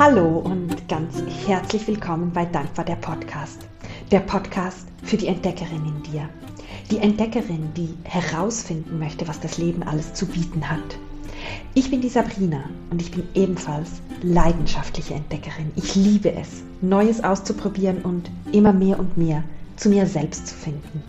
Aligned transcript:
Hallo 0.00 0.38
und 0.38 0.88
ganz 0.88 1.22
herzlich 1.46 1.86
willkommen 1.86 2.32
bei 2.32 2.46
Dankbar 2.46 2.86
der 2.86 2.94
Podcast. 2.94 3.66
Der 4.10 4.20
Podcast 4.20 4.86
für 5.02 5.18
die 5.18 5.26
Entdeckerin 5.26 5.84
in 5.84 6.02
dir. 6.10 6.26
Die 6.90 6.96
Entdeckerin, 6.96 7.68
die 7.76 7.94
herausfinden 8.04 8.98
möchte, 8.98 9.28
was 9.28 9.40
das 9.40 9.58
Leben 9.58 9.82
alles 9.82 10.14
zu 10.14 10.24
bieten 10.24 10.70
hat. 10.70 10.96
Ich 11.74 11.90
bin 11.90 12.00
die 12.00 12.08
Sabrina 12.08 12.64
und 12.90 13.02
ich 13.02 13.10
bin 13.10 13.24
ebenfalls 13.34 14.00
leidenschaftliche 14.22 15.12
Entdeckerin. 15.12 15.70
Ich 15.76 15.94
liebe 15.94 16.32
es, 16.32 16.62
Neues 16.80 17.22
auszuprobieren 17.22 18.00
und 18.00 18.30
immer 18.52 18.72
mehr 18.72 18.98
und 18.98 19.18
mehr 19.18 19.44
zu 19.76 19.90
mir 19.90 20.06
selbst 20.06 20.46
zu 20.46 20.54
finden. 20.54 21.02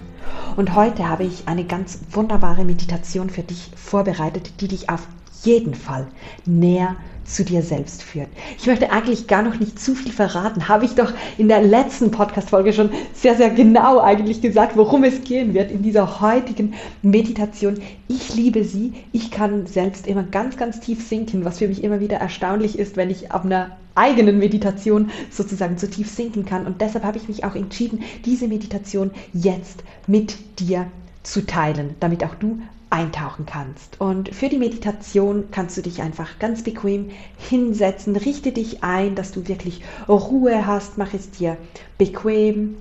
Und 0.58 0.76
heute 0.76 1.08
habe 1.08 1.23
ich 1.23 1.48
eine 1.48 1.63
ganz 1.63 1.98
wunderbare 2.12 2.66
Meditation 2.66 3.30
für 3.30 3.44
dich 3.44 3.71
vorbereitet, 3.73 4.52
die 4.59 4.67
dich 4.67 4.89
auf 4.89 5.08
jeden 5.44 5.73
Fall 5.73 6.08
näher 6.45 6.95
zu 7.31 7.45
dir 7.45 7.62
selbst 7.62 8.03
führt. 8.03 8.27
Ich 8.58 8.67
möchte 8.67 8.91
eigentlich 8.91 9.27
gar 9.27 9.41
noch 9.41 9.59
nicht 9.59 9.80
zu 9.80 9.95
viel 9.95 10.12
verraten. 10.12 10.67
Habe 10.67 10.85
ich 10.85 10.95
doch 10.95 11.13
in 11.38 11.48
der 11.48 11.62
letzten 11.62 12.12
Podcast-Folge 12.12 12.73
schon 12.73 12.90
sehr, 13.13 13.35
sehr 13.35 13.49
genau 13.49 13.99
eigentlich 13.99 14.41
gesagt, 14.41 14.76
worum 14.76 15.04
es 15.04 15.21
gehen 15.21 15.54
wird 15.54 15.71
in 15.71 15.81
dieser 15.81 16.20
heutigen 16.20 16.73
Meditation. 17.02 17.80
Ich 18.07 18.35
liebe 18.35 18.63
sie. 18.63 18.94
Ich 19.13 19.31
kann 19.31 19.66
selbst 19.66 20.07
immer 20.07 20.23
ganz, 20.23 20.57
ganz 20.57 20.80
tief 20.80 21.07
sinken, 21.07 21.45
was 21.45 21.59
für 21.59 21.68
mich 21.68 21.84
immer 21.84 21.99
wieder 21.99 22.18
erstaunlich 22.18 22.77
ist, 22.77 22.98
wenn 22.98 23.09
ich 23.09 23.32
auf 23.32 23.45
einer 23.45 23.77
eigenen 23.95 24.40
Meditation 24.40 25.09
sozusagen 25.29 25.77
so 25.77 25.88
tief 25.88 26.09
sinken 26.09 26.45
kann. 26.45 26.66
Und 26.66 26.82
deshalb 26.82 27.04
habe 27.05 27.18
ich 27.18 27.27
mich 27.27 27.43
auch 27.43 27.55
entschieden, 27.55 28.04
diese 28.26 28.48
Meditation 28.48 29.12
jetzt 29.34 29.84
mit 30.07 30.38
dir 30.59 30.88
zu 31.23 31.45
teilen, 31.45 31.95
damit 31.99 32.23
auch 32.23 32.35
du 32.35 32.59
eintauchen 32.91 33.45
kannst. 33.45 34.00
Und 34.00 34.36
für 34.36 34.50
die 34.50 34.58
Meditation 34.58 35.45
kannst 35.49 35.77
du 35.77 35.82
dich 35.82 36.02
einfach 36.02 36.40
ganz 36.40 36.63
bequem 36.63 37.10
hinsetzen, 37.38 38.15
richte 38.15 38.52
dich 38.52 38.84
ein, 38.84 39.15
dass 39.15 39.32
du 39.32 39.48
wirklich 39.48 39.82
Ruhe 40.07 40.68
hast, 40.68 40.98
mach 40.98 41.13
es 41.13 41.32
dir 41.32 41.57
bequem 41.98 42.77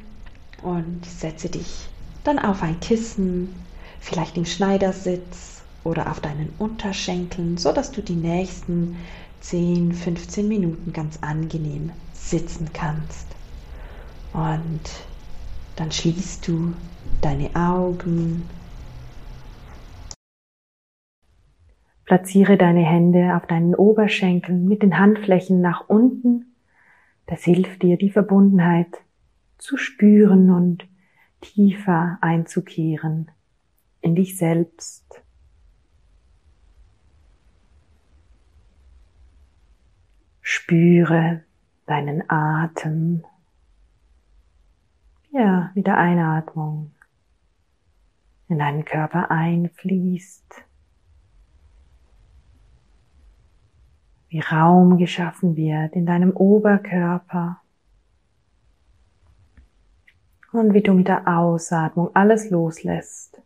und 0.62 1.06
setze 1.06 1.48
dich 1.48 1.88
dann 2.24 2.38
auf 2.38 2.62
ein 2.62 2.80
Kissen, 2.80 3.54
vielleicht 4.00 4.36
im 4.36 4.44
Schneidersitz 4.44 5.62
oder 5.84 6.10
auf 6.10 6.20
deinen 6.20 6.52
Unterschenkeln, 6.58 7.56
so 7.56 7.72
dass 7.72 7.92
du 7.92 8.02
die 8.02 8.16
nächsten 8.16 8.96
10, 9.40 9.94
15 9.94 10.46
Minuten 10.46 10.92
ganz 10.92 11.18
angenehm 11.22 11.92
sitzen 12.12 12.68
kannst. 12.72 13.26
Und 14.32 14.80
dann 15.76 15.90
schließt 15.90 16.46
du 16.46 16.74
deine 17.22 17.54
Augen 17.54 18.42
Platziere 22.10 22.56
deine 22.56 22.84
Hände 22.84 23.36
auf 23.36 23.46
deinen 23.46 23.72
Oberschenkeln 23.72 24.66
mit 24.66 24.82
den 24.82 24.98
Handflächen 24.98 25.60
nach 25.60 25.88
unten. 25.88 26.56
Das 27.26 27.44
hilft 27.44 27.84
dir, 27.84 27.96
die 27.98 28.10
Verbundenheit 28.10 28.88
zu 29.58 29.76
spüren 29.76 30.50
und 30.50 30.88
tiefer 31.40 32.18
einzukehren 32.20 33.30
in 34.00 34.16
dich 34.16 34.36
selbst. 34.36 35.22
Spüre 40.40 41.44
deinen 41.86 42.28
Atem. 42.28 43.24
Ja, 45.30 45.70
mit 45.76 45.86
der 45.86 45.96
Einatmung 45.96 46.90
in 48.48 48.58
deinen 48.58 48.84
Körper 48.84 49.30
einfließt 49.30 50.64
wie 54.30 54.40
Raum 54.40 54.96
geschaffen 54.96 55.56
wird 55.56 55.94
in 55.94 56.06
deinem 56.06 56.30
Oberkörper 56.30 57.60
und 60.52 60.72
wie 60.72 60.82
du 60.82 60.94
mit 60.94 61.08
der 61.08 61.26
Ausatmung 61.26 62.14
alles 62.14 62.48
loslässt. 62.48 63.42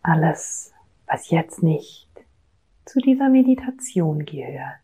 Alles, 0.00 0.72
was 1.06 1.30
jetzt 1.30 1.62
nicht 1.62 2.08
zu 2.84 3.00
dieser 3.00 3.28
Meditation 3.28 4.24
gehört. 4.24 4.81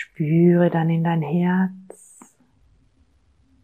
Spüre 0.00 0.70
dann 0.70 0.90
in 0.90 1.02
dein 1.02 1.22
Herz. 1.22 2.20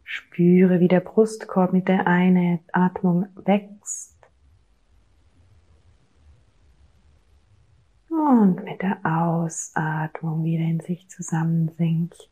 Spüre, 0.03 0.81
wie 0.81 0.89
der 0.89 0.99
Brustkorb 0.99 1.72
mit 1.72 1.87
der 1.87 2.09
Einatmung 2.09 3.27
wächst. 3.37 4.19
Und 8.09 8.65
mit 8.65 8.83
der 8.83 8.99
Ausatmung 9.05 10.43
wieder 10.43 10.65
in 10.65 10.81
sich 10.81 11.09
zusammensinkt. 11.09 12.28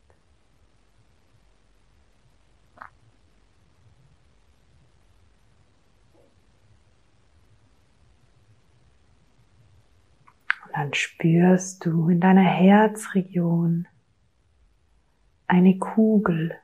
Und 10.65 10.73
dann 10.73 10.93
spürst 10.93 11.85
du 11.85 12.09
in 12.09 12.19
deiner 12.19 12.41
Herzregion, 12.41 13.87
eine 15.47 15.77
Kugel. 15.77 16.57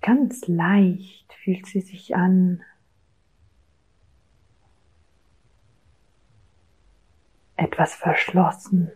Ganz 0.00 0.46
leicht 0.48 1.32
fühlt 1.34 1.66
sie 1.66 1.80
sich 1.80 2.16
an. 2.16 2.62
Etwas 7.56 7.94
verschlossen. 7.94 8.90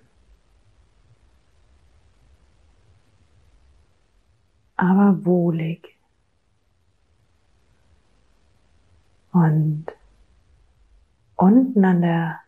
aber 4.77 5.25
wohlig. 5.25 5.97
Und 9.33 9.87
unten 11.35 11.85
an 11.85 12.01
der 12.01 12.41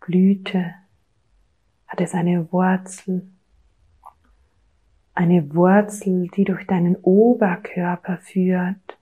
Blüte 0.00 0.74
hat 1.90 2.00
es 2.00 2.14
eine 2.14 2.50
Wurzel, 2.52 3.28
eine 5.12 5.52
Wurzel, 5.54 6.28
die 6.28 6.44
durch 6.44 6.64
deinen 6.66 6.94
Oberkörper 6.94 8.18
führt, 8.18 8.96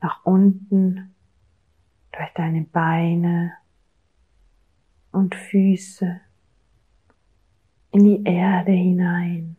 nach 0.00 0.24
unten, 0.24 1.14
durch 2.10 2.28
deine 2.34 2.62
Beine 2.62 3.52
und 5.12 5.36
Füße, 5.36 6.20
in 7.92 8.04
die 8.04 8.24
Erde 8.24 8.72
hinein. 8.72 9.56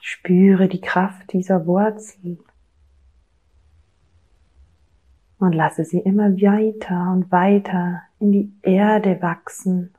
Spüre 0.00 0.66
die 0.66 0.80
Kraft 0.80 1.32
dieser 1.32 1.66
Wurzel 1.66 2.38
und 5.38 5.52
lasse 5.52 5.84
sie 5.84 5.98
immer 5.98 6.30
weiter 6.36 7.12
und 7.12 7.30
weiter 7.30 8.02
in 8.18 8.32
die 8.32 8.52
Erde 8.62 9.20
wachsen. 9.20 9.94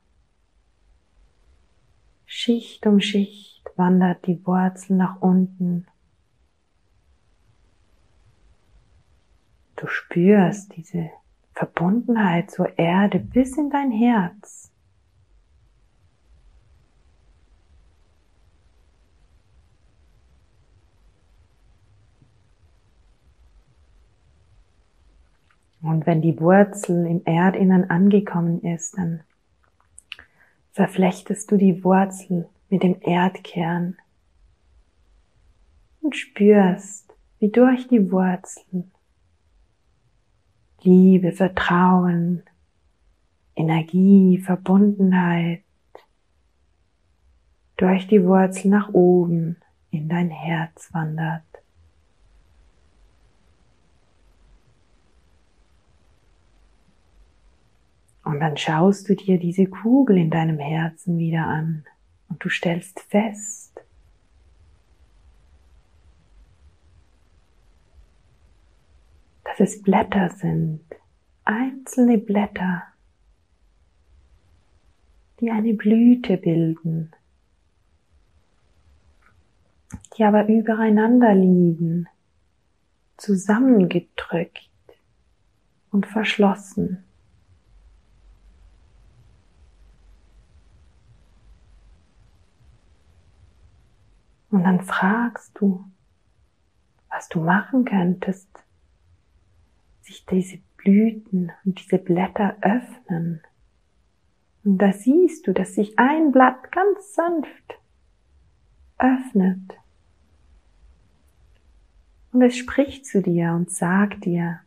Schicht 2.25 2.85
um 2.85 2.99
Schicht 2.99 3.63
wandert 3.75 4.25
die 4.27 4.45
Wurzel 4.45 4.97
nach 4.97 5.21
unten. 5.21 5.87
Du 9.75 9.87
spürst 9.87 10.75
diese 10.75 11.11
Verbundenheit 11.53 12.51
zur 12.51 12.77
Erde 12.77 13.19
bis 13.19 13.57
in 13.57 13.69
dein 13.69 13.91
Herz. 13.91 14.71
Und 25.87 26.05
wenn 26.05 26.21
die 26.21 26.37
Wurzel 26.41 27.05
im 27.05 27.21
Erdinnern 27.23 27.85
angekommen 27.85 28.61
ist, 28.61 28.97
dann 28.97 29.21
verflechtest 30.73 31.49
du 31.49 31.55
die 31.55 31.81
Wurzel 31.81 32.49
mit 32.69 32.83
dem 32.83 32.97
Erdkern 32.99 33.95
und 36.01 36.13
spürst, 36.17 37.15
wie 37.39 37.49
durch 37.49 37.87
die 37.87 38.11
Wurzel 38.11 38.83
Liebe, 40.81 41.31
Vertrauen, 41.31 42.43
Energie, 43.55 44.39
Verbundenheit 44.39 45.63
durch 47.77 48.07
die 48.07 48.25
Wurzel 48.25 48.71
nach 48.71 48.89
oben 48.93 49.55
in 49.91 50.09
dein 50.09 50.31
Herz 50.31 50.93
wandert. 50.93 51.46
Und 58.27 58.41
dann 58.41 58.57
schaust 58.57 59.07
du 59.07 59.15
dir 59.15 59.39
diese 59.39 59.67
Kugel 59.67 60.17
in 60.17 60.29
deinem 60.29 60.59
Herzen 60.59 61.17
wieder 61.17 61.45
an 61.45 61.85
und 62.27 62.43
du 62.43 62.49
stellst 62.49 62.99
fest, 62.99 63.79
dass 69.45 69.61
es 69.61 69.81
Blätter 69.81 70.29
sind, 70.29 70.81
einzelne 71.45 72.17
Blätter, 72.17 72.83
die 75.39 75.49
eine 75.49 75.73
Blüte 75.73 76.35
bilden, 76.35 77.13
die 80.17 80.25
aber 80.25 80.49
übereinander 80.49 81.33
liegen, 81.33 82.09
zusammengedrückt 83.15 84.69
und 85.91 86.05
verschlossen. 86.05 87.05
Und 94.49 94.56
dann 94.67 94.81
fragst 94.81 95.57
du, 95.61 95.85
was 97.09 97.29
du 97.29 97.39
machen 97.39 97.85
könntest, 97.85 98.49
sich 100.01 100.25
diese 100.25 100.57
Blüten 100.75 101.53
und 101.63 101.79
diese 101.79 101.97
Blätter 101.97 102.57
öffnen. 102.59 103.41
Und 104.65 104.79
da 104.79 104.91
siehst 104.91 105.47
du, 105.47 105.53
dass 105.53 105.75
sich 105.75 105.97
ein 105.97 106.33
Blatt 106.33 106.69
ganz 106.73 107.15
sanft 107.15 107.79
öffnet. 108.97 109.77
Und 112.33 112.41
es 112.41 112.57
spricht 112.57 113.05
zu 113.05 113.21
dir 113.21 113.53
und 113.53 113.71
sagt 113.71 114.25
dir, 114.25 114.59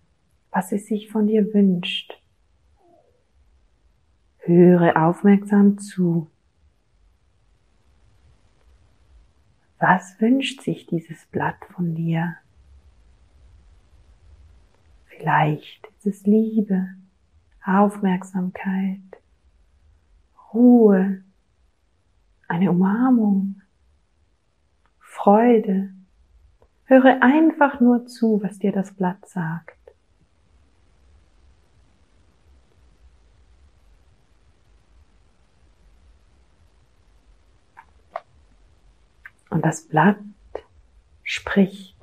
was 0.50 0.72
es 0.72 0.86
sich 0.86 1.10
von 1.10 1.26
dir 1.26 1.52
wünscht. 1.52 2.18
Höre 4.38 4.96
aufmerksam 4.96 5.76
zu. 5.76 6.30
Was 9.80 10.20
wünscht 10.20 10.60
sich 10.60 10.86
dieses 10.86 11.24
Blatt 11.26 11.56
von 11.74 11.94
dir? 11.94 12.36
Vielleicht 15.06 15.86
ist 15.86 16.06
es 16.06 16.26
Liebe, 16.26 16.88
Aufmerksamkeit, 17.64 19.00
Ruhe, 20.52 21.22
eine 22.46 22.70
Umarmung, 22.70 23.62
Freude. 24.98 25.94
Höre 26.84 27.22
einfach 27.22 27.80
nur 27.80 28.06
zu, 28.06 28.42
was 28.42 28.58
dir 28.58 28.72
das 28.72 28.92
Blatt 28.92 29.26
sagt. 29.26 29.79
Und 39.50 39.64
das 39.64 39.82
Blatt 39.82 40.16
spricht 41.22 41.96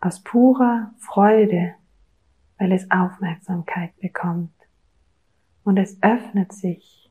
aus 0.00 0.20
purer 0.20 0.92
Freude, 0.98 1.74
weil 2.58 2.72
es 2.72 2.90
Aufmerksamkeit 2.90 3.96
bekommt. 4.00 4.52
Und 5.62 5.78
es 5.78 6.02
öffnet 6.02 6.52
sich 6.52 7.10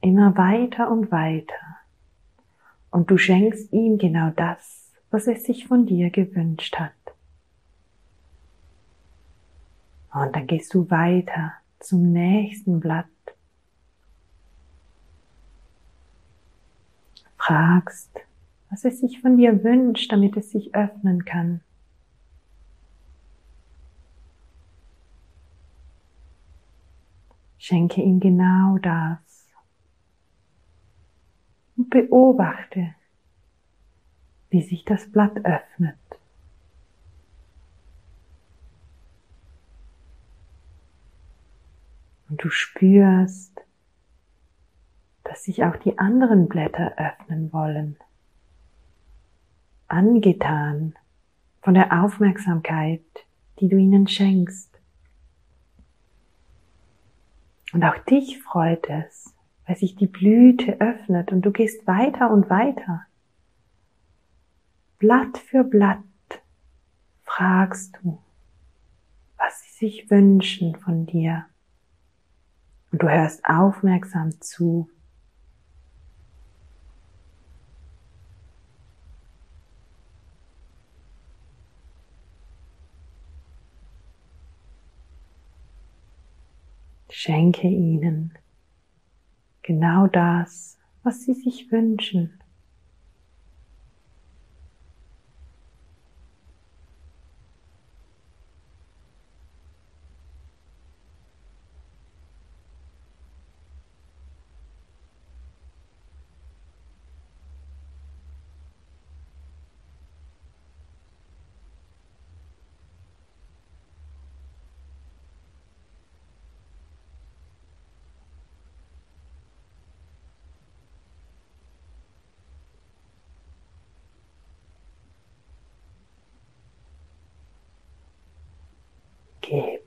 immer 0.00 0.36
weiter 0.36 0.90
und 0.90 1.12
weiter. 1.12 1.78
Und 2.90 3.10
du 3.10 3.16
schenkst 3.16 3.72
ihm 3.72 3.98
genau 3.98 4.30
das, 4.30 4.92
was 5.10 5.26
es 5.26 5.44
sich 5.44 5.66
von 5.66 5.86
dir 5.86 6.10
gewünscht 6.10 6.76
hat. 6.78 6.92
Und 10.12 10.36
dann 10.36 10.46
gehst 10.46 10.74
du 10.74 10.90
weiter 10.90 11.54
zum 11.80 12.12
nächsten 12.12 12.80
Blatt. 12.80 13.06
Fragst, 17.44 18.20
was 18.70 18.84
es 18.84 19.00
sich 19.00 19.20
von 19.20 19.36
dir 19.36 19.64
wünscht, 19.64 20.12
damit 20.12 20.36
es 20.36 20.52
sich 20.52 20.76
öffnen 20.76 21.24
kann. 21.24 21.60
Schenke 27.58 28.00
ihm 28.00 28.20
genau 28.20 28.78
das 28.78 29.48
und 31.76 31.90
beobachte, 31.90 32.94
wie 34.50 34.62
sich 34.62 34.84
das 34.84 35.10
Blatt 35.10 35.44
öffnet. 35.44 35.96
Und 42.28 42.44
du 42.44 42.50
spürst, 42.50 43.51
dass 45.32 45.44
sich 45.44 45.64
auch 45.64 45.76
die 45.76 45.98
anderen 45.98 46.46
Blätter 46.46 46.92
öffnen 46.98 47.54
wollen 47.54 47.96
angetan 49.88 50.94
von 51.62 51.72
der 51.72 52.04
Aufmerksamkeit, 52.04 53.00
die 53.58 53.68
du 53.68 53.78
ihnen 53.78 54.06
schenkst. 54.06 54.78
Und 57.72 57.82
auch 57.82 57.96
dich 57.96 58.42
freut 58.42 58.90
es, 58.90 59.34
weil 59.66 59.76
sich 59.76 59.96
die 59.96 60.06
Blüte 60.06 60.78
öffnet 60.82 61.32
und 61.32 61.40
du 61.40 61.50
gehst 61.50 61.86
weiter 61.86 62.30
und 62.30 62.50
weiter. 62.50 63.06
Blatt 64.98 65.38
für 65.38 65.64
Blatt 65.64 66.02
fragst 67.22 67.98
du, 68.02 68.18
was 69.38 69.62
sie 69.62 69.86
sich 69.86 70.10
wünschen 70.10 70.76
von 70.76 71.06
dir. 71.06 71.46
Und 72.90 73.02
du 73.02 73.08
hörst 73.08 73.46
aufmerksam 73.46 74.38
zu, 74.42 74.90
Schenke 87.24 87.68
ihnen 87.68 88.36
genau 89.62 90.08
das, 90.08 90.76
was 91.04 91.22
sie 91.22 91.34
sich 91.34 91.70
wünschen. 91.70 92.41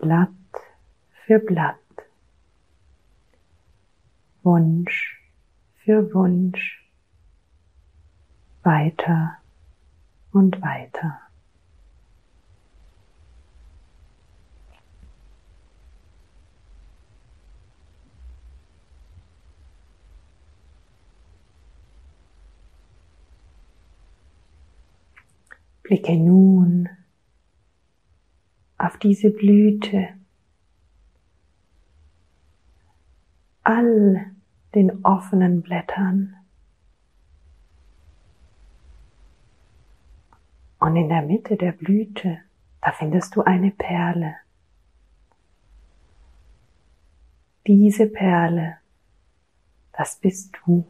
Blatt 0.06 0.30
für 1.26 1.40
Blatt, 1.40 1.80
Wunsch 4.44 5.20
für 5.78 6.14
Wunsch, 6.14 6.88
weiter 8.62 9.40
und 10.32 10.62
weiter. 10.62 11.20
Blicke 25.82 26.16
nun 26.16 26.90
auf 28.96 29.00
diese 29.00 29.30
Blüte, 29.30 30.08
all 33.64 34.32
den 34.74 35.04
offenen 35.04 35.62
Blättern. 35.62 36.36
Und 40.80 40.96
in 40.96 41.10
der 41.10 41.24
Mitte 41.24 41.58
der 41.58 41.74
Blüte, 41.74 42.40
da 42.82 42.94
findest 42.94 43.36
du 43.36 43.42
eine 43.42 43.72
Perle. 43.72 44.36
Diese 47.68 48.08
Perle, 48.08 48.78
das 49.92 50.20
bist 50.20 50.56
du. 50.64 50.86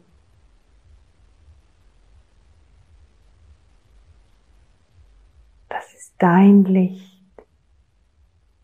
Das 5.68 5.92
ist 5.94 6.14
dein 6.18 6.64
Licht 6.64 7.15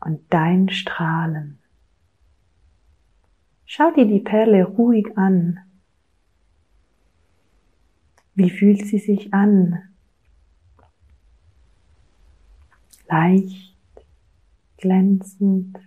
und 0.04 0.20
dein 0.30 0.68
Strahlen. 0.68 1.58
Schau 3.64 3.90
dir 3.92 4.06
die 4.06 4.20
Perle 4.20 4.64
ruhig 4.64 5.16
an. 5.16 5.60
Wie 8.34 8.50
fühlt 8.50 8.86
sie 8.86 8.98
sich 8.98 9.32
an? 9.32 9.82
Leicht, 13.08 13.76
glänzend. 14.78 15.78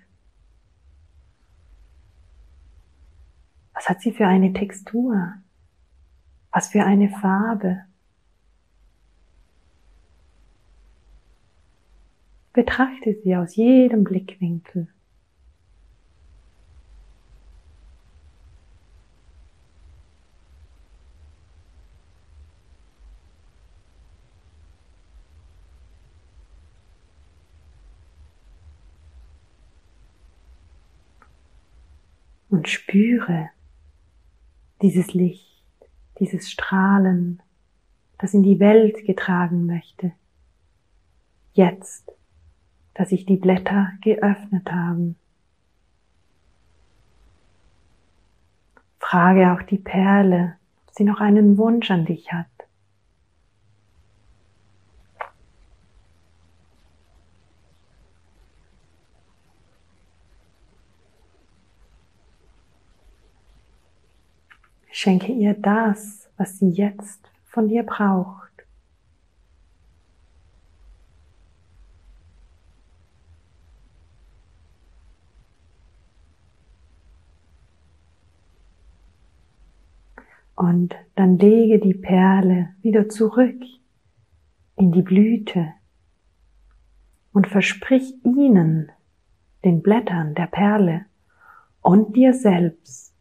Was 3.73 3.89
hat 3.89 4.01
sie 4.01 4.13
für 4.13 4.27
eine 4.27 4.53
Textur? 4.53 5.33
Was 6.51 6.69
für 6.69 6.83
eine 6.85 7.09
Farbe? 7.09 7.85
Betrachte 12.55 13.17
sie 13.21 13.35
aus 13.35 13.57
jedem 13.57 14.05
Blickwinkel. 14.05 14.87
Und 32.49 32.69
spüre 32.69 33.49
dieses 34.81 35.13
Licht, 35.13 35.65
dieses 36.21 36.49
Strahlen, 36.49 37.43
das 38.17 38.33
in 38.33 38.43
die 38.43 38.61
Welt 38.61 39.05
getragen 39.05 39.65
möchte. 39.65 40.13
Jetzt 41.51 42.14
dass 42.95 43.09
sich 43.09 43.25
die 43.25 43.35
Blätter 43.35 43.91
geöffnet 44.01 44.71
haben. 44.71 45.17
Frage 48.99 49.53
auch 49.53 49.61
die 49.61 49.77
Perle, 49.77 50.55
ob 50.87 50.95
sie 50.95 51.03
noch 51.03 51.19
einen 51.19 51.57
Wunsch 51.59 51.91
an 51.91 52.05
dich 52.05 52.33
hat. 52.33 52.47
Schenke 64.91 65.33
ihr 65.33 65.53
das, 65.53 66.29
was 66.37 66.57
sie 66.57 66.69
jetzt 66.69 67.29
von 67.43 67.67
dir 67.67 67.83
braucht. 67.83 68.54
Und 80.55 80.95
dann 81.15 81.37
lege 81.37 81.79
die 81.79 81.93
Perle 81.93 82.69
wieder 82.81 83.09
zurück 83.09 83.61
in 84.77 84.91
die 84.91 85.01
Blüte 85.01 85.73
und 87.33 87.47
versprich 87.47 88.13
ihnen, 88.23 88.91
den 89.65 89.81
Blättern 89.81 90.35
der 90.35 90.47
Perle 90.47 91.05
und 91.81 92.15
dir 92.15 92.33
selbst, 92.33 93.13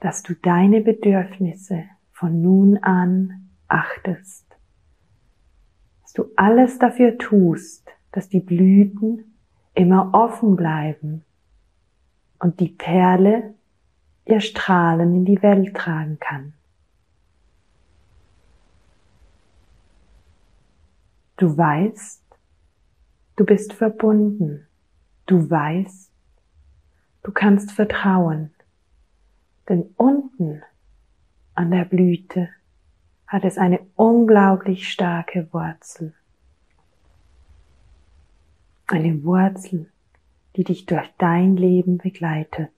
dass 0.00 0.22
du 0.22 0.34
deine 0.34 0.82
Bedürfnisse 0.82 1.84
von 2.12 2.42
nun 2.42 2.76
an 2.78 3.50
achtest, 3.66 4.46
dass 6.02 6.12
du 6.12 6.26
alles 6.36 6.78
dafür 6.78 7.18
tust, 7.18 7.90
dass 8.12 8.28
die 8.28 8.40
Blüten 8.40 9.36
immer 9.74 10.14
offen 10.14 10.56
bleiben 10.56 11.24
und 12.38 12.60
die 12.60 12.68
Perle 12.68 13.55
ihr 14.26 14.40
Strahlen 14.40 15.14
in 15.14 15.24
die 15.24 15.42
Welt 15.42 15.74
tragen 15.74 16.18
kann. 16.18 16.52
Du 21.36 21.56
weißt, 21.56 22.22
du 23.36 23.44
bist 23.44 23.72
verbunden. 23.72 24.66
Du 25.26 25.48
weißt, 25.48 26.10
du 27.22 27.32
kannst 27.32 27.72
vertrauen. 27.72 28.54
Denn 29.68 29.94
unten 29.96 30.62
an 31.54 31.70
der 31.70 31.84
Blüte 31.84 32.48
hat 33.26 33.44
es 33.44 33.58
eine 33.58 33.80
unglaublich 33.96 34.88
starke 34.88 35.48
Wurzel. 35.52 36.14
Eine 38.86 39.24
Wurzel, 39.24 39.90
die 40.54 40.64
dich 40.64 40.86
durch 40.86 41.08
dein 41.18 41.56
Leben 41.56 41.98
begleitet. 41.98 42.72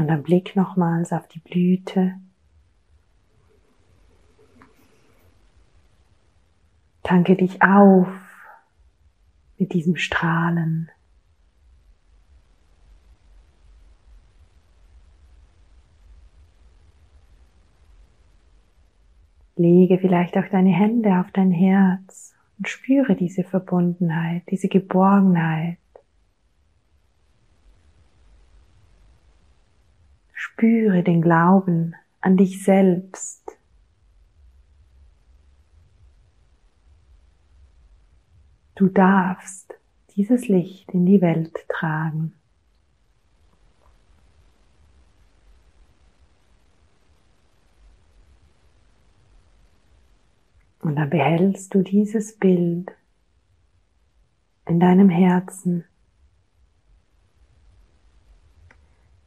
Und 0.00 0.08
dann 0.08 0.22
Blick 0.22 0.56
nochmals 0.56 1.12
auf 1.12 1.28
die 1.28 1.40
Blüte. 1.40 2.14
Tanke 7.02 7.36
dich 7.36 7.60
auf 7.60 8.08
mit 9.58 9.74
diesem 9.74 9.96
Strahlen. 9.96 10.90
Lege 19.56 19.98
vielleicht 19.98 20.38
auch 20.38 20.48
deine 20.50 20.70
Hände 20.70 21.20
auf 21.20 21.30
dein 21.32 21.50
Herz 21.50 22.34
und 22.56 22.70
spüre 22.70 23.14
diese 23.16 23.44
Verbundenheit, 23.44 24.44
diese 24.50 24.68
Geborgenheit. 24.68 25.76
Spüre 30.60 31.02
den 31.02 31.22
Glauben 31.22 31.96
an 32.20 32.36
dich 32.36 32.62
selbst. 32.62 33.56
Du 38.74 38.88
darfst 38.88 39.72
dieses 40.16 40.48
Licht 40.48 40.90
in 40.90 41.06
die 41.06 41.22
Welt 41.22 41.56
tragen. 41.66 42.34
Und 50.80 50.96
dann 50.96 51.08
behältst 51.08 51.74
du 51.74 51.82
dieses 51.82 52.36
Bild 52.36 52.92
in 54.66 54.78
deinem 54.78 55.08
Herzen 55.08 55.86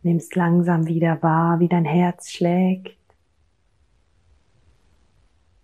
nimmst 0.04 0.36
langsam 0.36 0.88
wieder 0.88 1.22
wahr, 1.22 1.60
wie 1.60 1.68
dein 1.68 1.86
Herz 1.86 2.30
schlägt. 2.30 2.98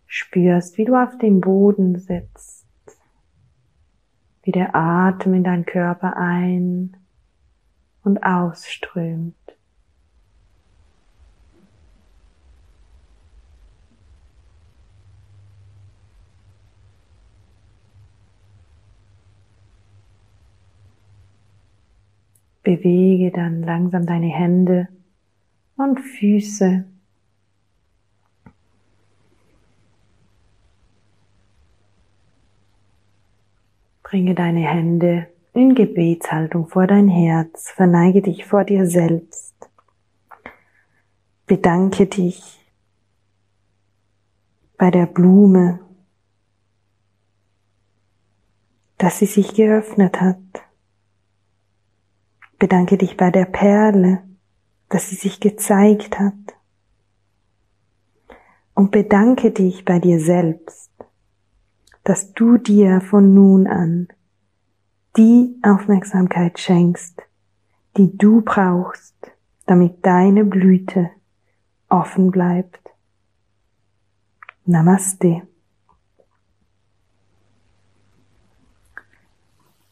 Spürst, 0.08 0.78
wie 0.78 0.86
du 0.86 0.96
auf 0.96 1.18
dem 1.20 1.40
Boden 1.40 2.00
sitzt, 2.00 2.66
wie 4.44 4.52
der 4.52 4.76
Atem 4.76 5.36
in 5.36 5.44
deinen 5.44 5.66
Körper 5.66 6.18
ein 6.18 6.98
und 8.04 8.24
ausströmt. 8.24 9.36
Bewege 22.70 23.32
dann 23.32 23.64
langsam 23.64 24.06
deine 24.06 24.28
Hände 24.28 24.90
und 25.76 26.00
Füße. 26.00 26.86
Bringe 34.04 34.36
deine 34.36 34.60
Hände 34.60 35.30
in 35.54 35.74
Gebetshaltung 35.74 36.68
vor 36.68 36.86
dein 36.86 37.08
Herz, 37.08 37.72
verneige 37.72 38.22
dich 38.22 38.46
vor 38.46 38.66
dir 38.66 38.86
selbst. 38.86 39.56
Bedanke 41.48 42.06
dich 42.06 42.64
bei 44.78 44.92
der 44.92 45.08
Blume, 45.08 45.80
dass 49.00 49.18
sie 49.18 49.26
sich 49.26 49.56
geöffnet 49.56 50.22
hat. 50.22 50.69
Bedanke 52.60 52.98
dich 52.98 53.16
bei 53.16 53.32
der 53.32 53.46
Perle, 53.46 54.22
dass 54.90 55.10
sie 55.10 55.16
sich 55.16 55.40
gezeigt 55.40 56.20
hat. 56.20 56.34
Und 58.74 58.92
bedanke 58.92 59.52
dich 59.52 59.86
bei 59.86 60.00
dir 60.00 60.20
selbst, 60.20 60.92
dass 62.04 62.34
du 62.34 62.58
dir 62.58 63.02
von 63.02 63.34
nun 63.34 63.68
an 63.68 64.08
die 65.18 65.58
Aufmerksamkeit 65.64 66.60
schenkst, 66.60 67.22
die 67.98 68.16
du 68.18 68.42
brauchst, 68.42 69.16
damit 69.66 70.06
deine 70.06 70.46
Blüte 70.46 71.10
offen 71.90 72.32
bleibt. 72.32 72.82
Namaste. 74.66 75.42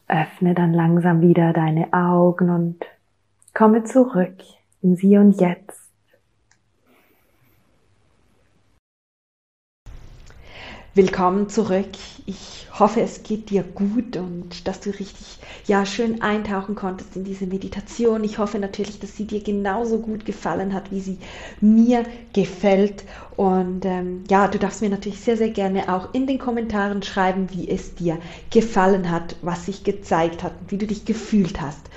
Öffne 0.08 0.54
dann 0.54 0.72
langsam 0.72 1.20
wieder 1.20 1.52
deine 1.52 1.92
Augen 1.92 2.50
und 2.50 2.84
komme 3.54 3.84
zurück 3.84 4.36
in 4.82 4.96
Sie 4.96 5.16
und 5.18 5.40
Jetzt. 5.40 5.87
Willkommen 10.98 11.48
zurück. 11.48 11.90
Ich 12.26 12.66
hoffe, 12.76 13.00
es 13.00 13.22
geht 13.22 13.50
dir 13.50 13.62
gut 13.62 14.16
und 14.16 14.66
dass 14.66 14.80
du 14.80 14.90
richtig, 14.90 15.38
ja, 15.68 15.86
schön 15.86 16.22
eintauchen 16.22 16.74
konntest 16.74 17.14
in 17.14 17.22
diese 17.22 17.46
Meditation. 17.46 18.24
Ich 18.24 18.38
hoffe 18.38 18.58
natürlich, 18.58 18.98
dass 18.98 19.16
sie 19.16 19.24
dir 19.24 19.40
genauso 19.40 20.00
gut 20.00 20.24
gefallen 20.24 20.74
hat, 20.74 20.90
wie 20.90 20.98
sie 20.98 21.18
mir 21.60 22.02
gefällt. 22.32 23.04
Und 23.36 23.84
ähm, 23.84 24.24
ja, 24.28 24.48
du 24.48 24.58
darfst 24.58 24.82
mir 24.82 24.90
natürlich 24.90 25.20
sehr, 25.20 25.36
sehr 25.36 25.50
gerne 25.50 25.94
auch 25.94 26.12
in 26.14 26.26
den 26.26 26.40
Kommentaren 26.40 27.04
schreiben, 27.04 27.46
wie 27.52 27.68
es 27.68 27.94
dir 27.94 28.18
gefallen 28.50 29.12
hat, 29.12 29.36
was 29.40 29.66
sich 29.66 29.84
gezeigt 29.84 30.42
hat 30.42 30.54
und 30.60 30.72
wie 30.72 30.78
du 30.78 30.86
dich 30.88 31.04
gefühlt 31.04 31.60
hast. 31.60 31.88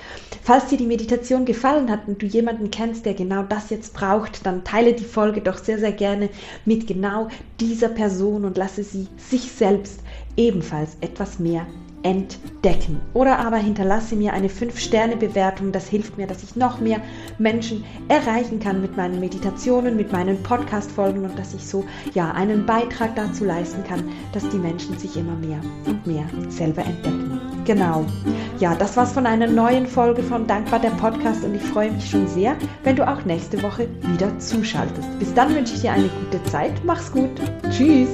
Falls 0.44 0.66
dir 0.66 0.78
die 0.78 0.86
Meditation 0.86 1.44
gefallen 1.44 1.88
hat 1.88 2.08
und 2.08 2.20
du 2.20 2.26
jemanden 2.26 2.72
kennst, 2.72 3.06
der 3.06 3.14
genau 3.14 3.44
das 3.44 3.70
jetzt 3.70 3.94
braucht, 3.94 4.44
dann 4.44 4.64
teile 4.64 4.92
die 4.92 5.04
Folge 5.04 5.40
doch 5.40 5.56
sehr, 5.56 5.78
sehr 5.78 5.92
gerne 5.92 6.30
mit 6.64 6.88
genau 6.88 7.28
dieser 7.60 7.88
Person 7.88 8.44
und 8.44 8.56
lasse 8.56 8.82
sie 8.92 9.08
sich 9.16 9.50
selbst 9.50 10.00
ebenfalls 10.36 10.96
etwas 11.00 11.38
mehr 11.38 11.66
entdecken. 12.02 13.00
Oder 13.14 13.38
aber 13.38 13.56
hinterlasse 13.56 14.16
mir 14.16 14.32
eine 14.32 14.48
5-Sterne-Bewertung. 14.48 15.72
Das 15.72 15.88
hilft 15.88 16.18
mir, 16.18 16.26
dass 16.26 16.42
ich 16.42 16.56
noch 16.56 16.80
mehr 16.80 17.00
Menschen 17.38 17.84
erreichen 18.08 18.60
kann 18.60 18.80
mit 18.80 18.96
meinen 18.96 19.20
Meditationen, 19.20 19.96
mit 19.96 20.12
meinen 20.12 20.42
Podcast-Folgen 20.42 21.24
und 21.24 21.38
dass 21.38 21.54
ich 21.54 21.66
so 21.66 21.84
ja 22.14 22.32
einen 22.32 22.66
Beitrag 22.66 23.14
dazu 23.16 23.44
leisten 23.44 23.84
kann, 23.84 24.08
dass 24.32 24.48
die 24.48 24.58
Menschen 24.58 24.98
sich 24.98 25.16
immer 25.16 25.36
mehr 25.36 25.60
und 25.86 26.06
mehr 26.06 26.24
selber 26.48 26.84
entdecken. 26.84 27.40
Genau. 27.64 28.04
Ja, 28.58 28.74
das 28.74 28.96
war's 28.96 29.12
von 29.12 29.26
einer 29.26 29.46
neuen 29.46 29.86
Folge 29.86 30.22
von 30.22 30.46
Dankbar 30.46 30.80
der 30.80 30.90
Podcast 30.90 31.44
und 31.44 31.54
ich 31.54 31.62
freue 31.62 31.92
mich 31.92 32.10
schon 32.10 32.26
sehr, 32.26 32.56
wenn 32.82 32.96
du 32.96 33.06
auch 33.06 33.24
nächste 33.24 33.62
Woche 33.62 33.88
wieder 34.12 34.36
zuschaltest. 34.38 35.18
Bis 35.18 35.32
dann 35.34 35.54
wünsche 35.54 35.74
ich 35.74 35.82
dir 35.82 35.92
eine 35.92 36.08
gute 36.08 36.42
Zeit. 36.50 36.72
Mach's 36.84 37.12
gut. 37.12 37.30
Tschüss. 37.70 38.08